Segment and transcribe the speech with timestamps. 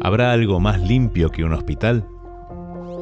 [0.00, 2.06] ¿Habrá algo más limpio que un hospital?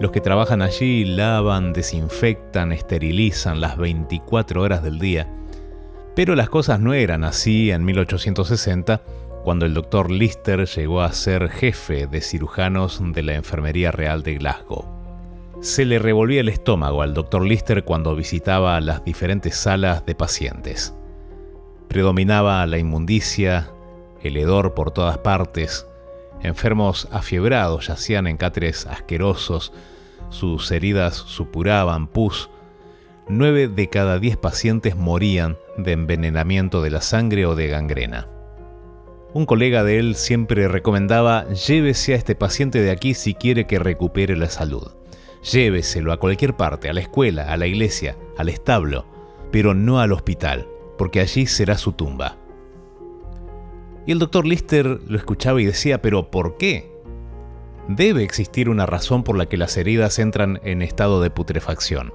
[0.00, 5.28] Los que trabajan allí lavan, desinfectan, esterilizan las 24 horas del día.
[6.14, 9.02] Pero las cosas no eran así en 1860,
[9.44, 14.34] cuando el doctor Lister llegó a ser jefe de cirujanos de la Enfermería Real de
[14.34, 14.99] Glasgow.
[15.60, 20.94] Se le revolvía el estómago al doctor Lister cuando visitaba las diferentes salas de pacientes.
[21.88, 23.70] Predominaba la inmundicia,
[24.22, 25.86] el hedor por todas partes,
[26.42, 29.72] Enfermos afiebrados yacían en cáteres asquerosos,
[30.30, 32.48] sus heridas supuraban pus.
[33.28, 38.28] Nueve de cada diez pacientes morían de envenenamiento de la sangre o de gangrena.
[39.32, 43.78] Un colega de él siempre recomendaba llévese a este paciente de aquí si quiere que
[43.78, 44.99] recupere la salud.
[45.42, 49.06] Lléveselo a cualquier parte, a la escuela, a la iglesia, al establo,
[49.50, 52.36] pero no al hospital, porque allí será su tumba.
[54.06, 56.90] Y el doctor Lister lo escuchaba y decía, pero ¿por qué?
[57.88, 62.12] Debe existir una razón por la que las heridas entran en estado de putrefacción.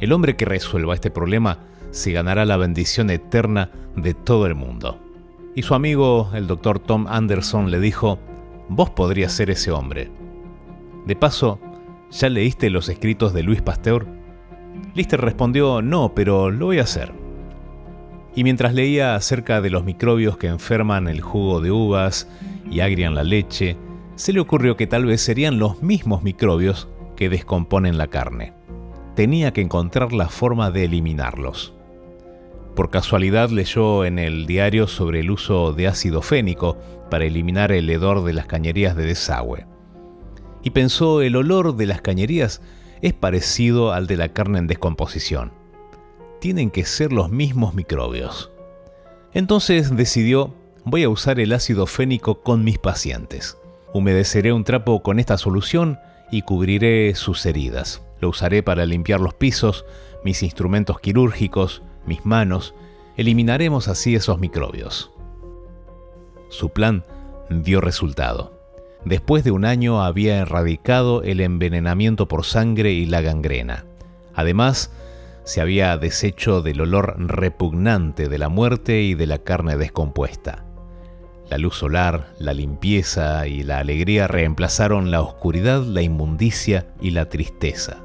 [0.00, 5.00] El hombre que resuelva este problema se ganará la bendición eterna de todo el mundo.
[5.54, 8.18] Y su amigo, el doctor Tom Anderson, le dijo,
[8.68, 10.10] vos podrías ser ese hombre.
[11.06, 11.58] De paso,
[12.10, 14.06] ¿ya leíste los escritos de Luis Pasteur?
[14.94, 17.12] Lister respondió, no, pero lo voy a hacer
[18.36, 22.28] y mientras leía acerca de los microbios que enferman el jugo de uvas
[22.70, 23.78] y agrian la leche,
[24.14, 28.52] se le ocurrió que tal vez serían los mismos microbios que descomponen la carne.
[29.14, 31.74] Tenía que encontrar la forma de eliminarlos.
[32.74, 36.76] Por casualidad leyó en el diario sobre el uso de ácido fénico
[37.10, 39.66] para eliminar el hedor de las cañerías de desagüe.
[40.66, 42.60] Y pensó el olor de las cañerías
[43.00, 45.52] es parecido al de la carne en descomposición
[46.46, 48.50] tienen que ser los mismos microbios.
[49.32, 53.58] Entonces decidió, voy a usar el ácido fénico con mis pacientes.
[53.92, 55.98] Humedeceré un trapo con esta solución
[56.30, 58.02] y cubriré sus heridas.
[58.20, 59.84] Lo usaré para limpiar los pisos,
[60.24, 62.74] mis instrumentos quirúrgicos, mis manos.
[63.16, 65.10] Eliminaremos así esos microbios.
[66.48, 67.04] Su plan
[67.50, 68.55] dio resultado.
[69.06, 73.84] Después de un año había erradicado el envenenamiento por sangre y la gangrena.
[74.34, 74.90] Además,
[75.44, 80.64] se había deshecho del olor repugnante de la muerte y de la carne descompuesta.
[81.48, 87.28] La luz solar, la limpieza y la alegría reemplazaron la oscuridad, la inmundicia y la
[87.28, 88.02] tristeza.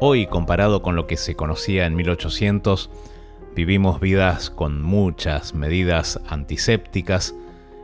[0.00, 2.90] Hoy, comparado con lo que se conocía en 1800,
[3.56, 7.34] vivimos vidas con muchas medidas antisépticas,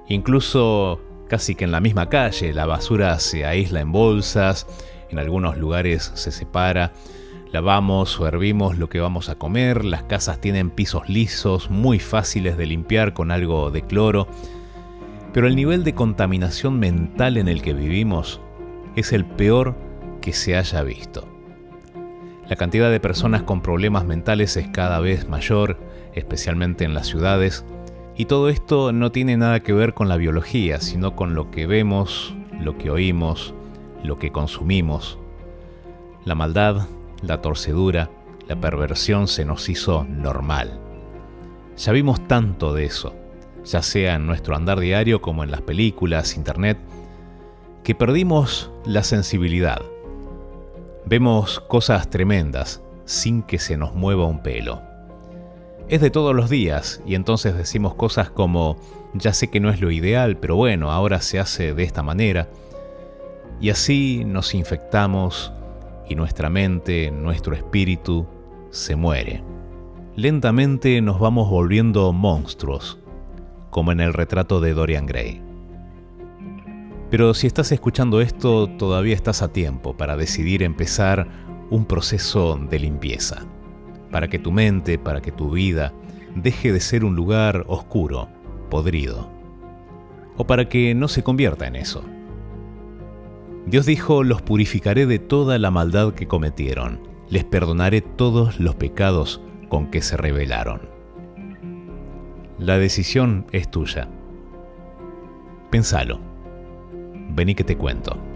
[0.07, 2.53] incluso casi que en la misma calle.
[2.53, 4.67] La basura se aísla en bolsas,
[5.09, 6.93] en algunos lugares se separa.
[7.53, 12.59] Lavamos o hervimos lo que vamos a comer, las casas tienen pisos lisos, muy fáciles
[12.59, 14.29] de limpiar con algo de cloro,
[15.33, 18.43] pero el nivel de contaminación mental en el que vivimos
[18.95, 19.75] es el peor
[20.21, 21.32] que se haya visto.
[22.49, 25.79] La cantidad de personas con problemas mentales es cada vez mayor,
[26.15, 27.65] especialmente en las ciudades,
[28.17, 31.67] y todo esto no tiene nada que ver con la biología, sino con lo que
[31.67, 33.55] vemos, lo que oímos,
[34.03, 35.19] lo que consumimos.
[36.25, 36.89] La maldad,
[37.23, 38.11] la torcedura,
[38.49, 40.79] la perversión se nos hizo normal.
[41.77, 43.15] Ya vimos tanto de eso,
[43.65, 46.79] ya sea en nuestro andar diario como en las películas, internet,
[47.83, 49.81] que perdimos la sensibilidad.
[51.13, 54.81] Vemos cosas tremendas sin que se nos mueva un pelo
[55.93, 58.79] es de todos los días y entonces decimos cosas como,
[59.13, 62.49] ya sé que no es lo ideal, pero bueno, ahora se hace de esta manera.
[63.61, 65.53] Y así nos infectamos
[66.09, 68.27] y nuestra mente, nuestro espíritu,
[68.71, 69.45] se muere.
[70.17, 72.99] Lentamente nos vamos volviendo monstruos,
[73.69, 75.52] como en el retrato de Dorian Gray.
[77.13, 81.29] Pero si estás escuchando esto, todavía estás a tiempo para decidir empezar
[81.69, 83.45] un proceso de limpieza
[84.11, 85.93] para que tu mente, para que tu vida
[86.35, 88.31] deje de ser un lugar oscuro,
[88.71, 89.31] podrido,
[90.39, 92.03] o para que no se convierta en eso.
[93.67, 96.99] Dios dijo, los purificaré de toda la maldad que cometieron,
[97.29, 100.89] les perdonaré todos los pecados con que se rebelaron.
[102.59, 104.09] La decisión es tuya.
[105.69, 106.32] Pensalo.
[107.35, 108.32] Vení que te cuento.